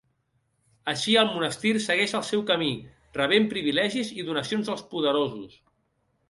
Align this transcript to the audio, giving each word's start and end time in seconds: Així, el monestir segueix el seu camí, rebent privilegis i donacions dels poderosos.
Així, 0.93 1.11
el 1.23 1.27
monestir 1.33 1.73
segueix 1.87 2.15
el 2.19 2.23
seu 2.29 2.41
camí, 2.53 2.69
rebent 3.19 3.45
privilegis 3.53 4.11
i 4.23 4.27
donacions 4.31 4.73
dels 4.73 4.83
poderosos. 4.95 5.55